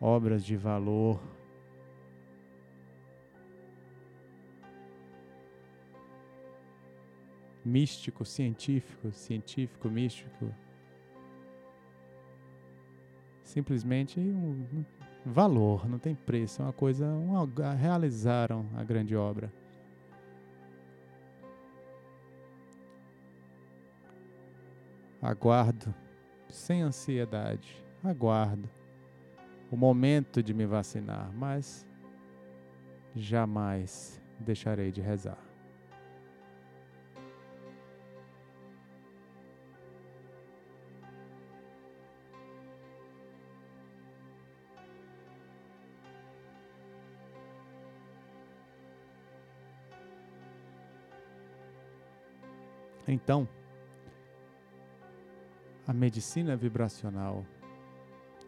[0.00, 1.20] obras de valor.
[7.62, 10.54] Místico, científico, científico, místico,
[13.50, 14.84] simplesmente um
[15.26, 17.44] valor, não tem preço, é uma coisa, uma,
[17.74, 19.52] realizaram a grande obra.
[25.20, 25.92] Aguardo,
[26.48, 28.70] sem ansiedade, aguardo
[29.70, 31.86] o momento de me vacinar, mas
[33.14, 35.49] jamais deixarei de rezar.
[53.12, 53.48] Então,
[55.84, 57.44] a medicina vibracional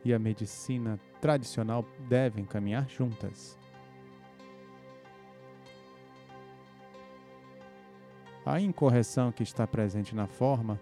[0.05, 3.59] e a medicina tradicional devem caminhar juntas.
[8.47, 10.79] A incorreção que está presente na forma,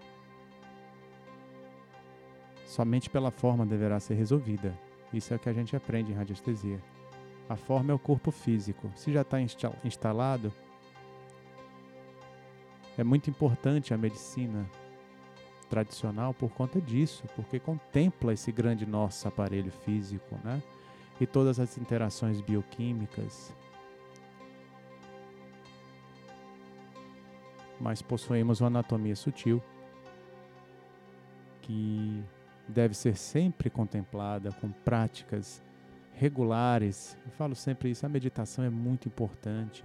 [2.67, 4.77] somente pela forma deverá ser resolvida.
[5.11, 6.79] Isso é o que a gente aprende em radiestesia.
[7.49, 8.91] A forma é o corpo físico.
[8.95, 10.53] Se já está instalado,
[12.97, 14.69] é muito importante a medicina
[15.69, 20.61] tradicional por conta disso, porque contempla esse grande nosso aparelho físico, né?
[21.19, 23.53] E todas as interações bioquímicas.
[27.79, 29.63] Mas possuímos uma anatomia sutil
[31.61, 32.23] que
[32.67, 35.63] deve ser sempre contemplada com práticas
[36.13, 37.17] regulares.
[37.25, 39.83] Eu falo sempre isso, a meditação é muito importante.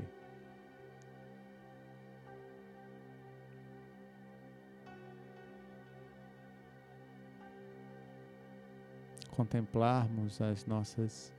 [9.36, 11.32] Contemplarmos as nossas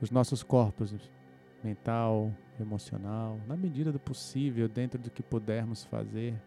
[0.00, 0.94] os nossos corpos
[1.62, 6.40] mental, emocional, na medida do possível, dentro do que pudermos fazer.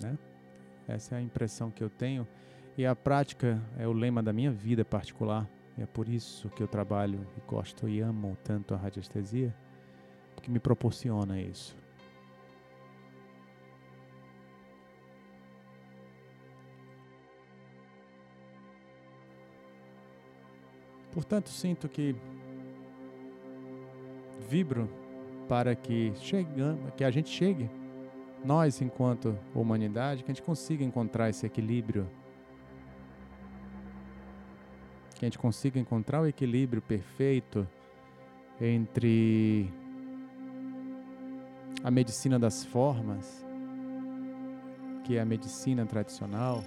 [0.00, 0.16] Né?
[0.86, 2.28] Essa é a impressão que eu tenho.
[2.78, 5.48] E a prática é o lema da minha vida particular.
[5.76, 9.52] E é por isso que eu trabalho e gosto e amo tanto a radiestesia,
[10.40, 11.76] que me proporciona isso.
[21.12, 22.16] Portanto, sinto que
[24.48, 24.88] vibro
[25.46, 27.68] para que, chega, que a gente chegue,
[28.42, 32.08] nós enquanto humanidade, que a gente consiga encontrar esse equilíbrio,
[35.16, 37.68] que a gente consiga encontrar o equilíbrio perfeito
[38.58, 39.70] entre
[41.84, 43.44] a medicina das formas,
[45.04, 46.64] que é a medicina tradicional.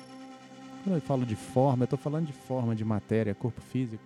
[0.83, 4.03] Quando eu falo de forma, eu estou falando de forma de matéria, corpo físico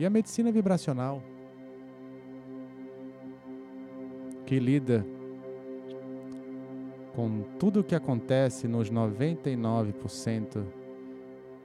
[0.00, 1.22] e a medicina vibracional,
[4.46, 5.04] que lida
[7.14, 10.64] com tudo o que acontece nos 99%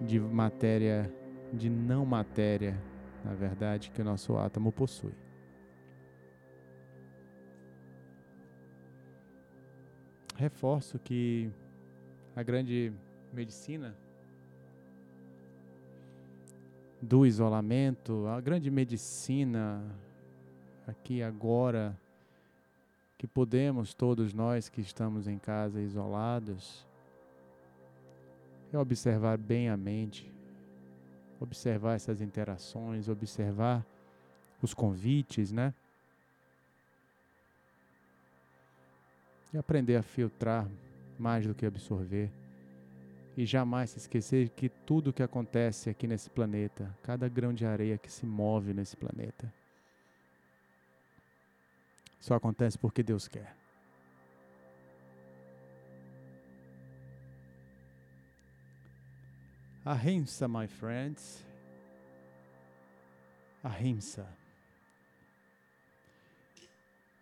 [0.01, 1.09] de matéria,
[1.53, 2.77] de não matéria,
[3.23, 5.13] na verdade, que o nosso átomo possui.
[10.35, 11.49] Reforço que
[12.35, 12.91] a grande
[13.31, 13.95] medicina
[17.05, 19.83] do isolamento, a grande medicina
[20.87, 21.95] aqui agora
[23.15, 26.85] que podemos todos nós que estamos em casa isolados
[28.73, 30.33] é observar bem a mente,
[31.39, 33.85] observar essas interações, observar
[34.61, 35.73] os convites, né?
[39.53, 40.67] E aprender a filtrar
[41.19, 42.31] mais do que absorver
[43.37, 47.97] e jamais se esquecer que tudo que acontece aqui nesse planeta, cada grão de areia
[47.97, 49.51] que se move nesse planeta,
[52.19, 53.55] só acontece porque Deus quer.
[59.83, 61.45] Ahimsa, my friends.
[63.63, 64.27] Ahimsa.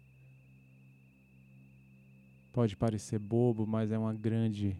[2.51, 4.75] pode parecer bobo, mas é uma grande,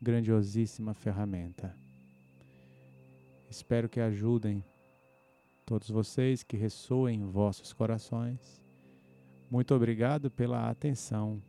[0.00, 1.74] grandiosíssima ferramenta.
[3.50, 4.64] Espero que ajudem
[5.64, 8.60] todos vocês, que ressoem em vossos corações.
[9.50, 11.42] Muito obrigado pela atenção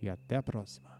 [0.00, 0.99] e até a próxima.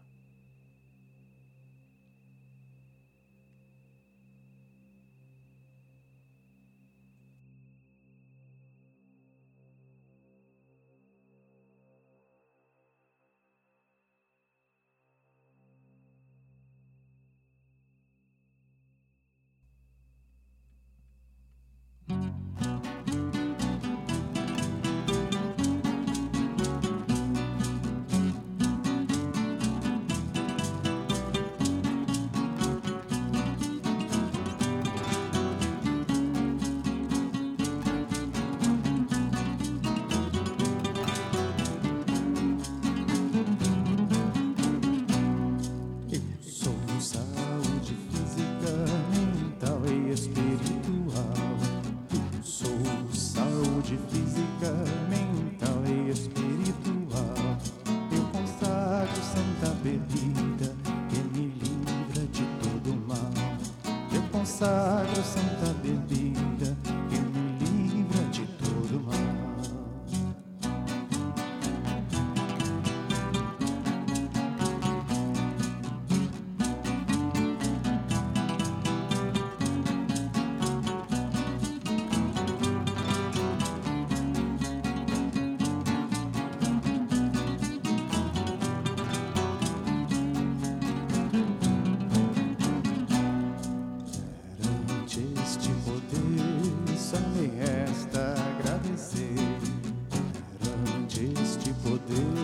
[102.09, 102.40] Este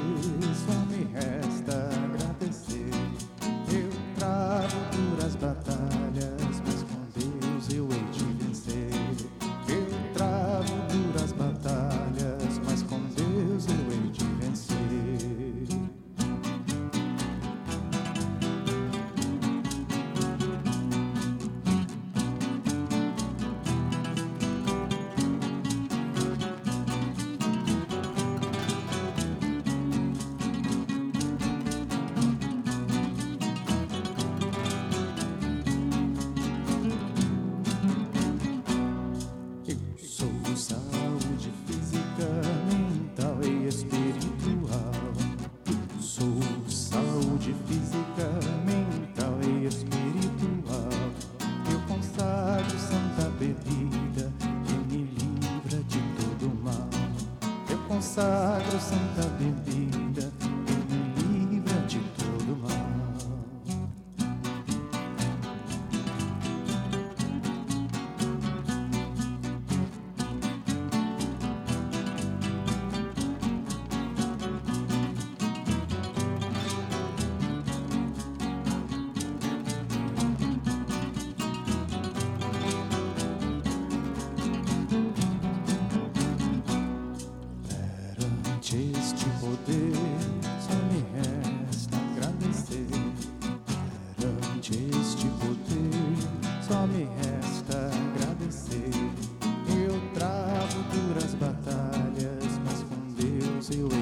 [103.67, 103.96] see you later.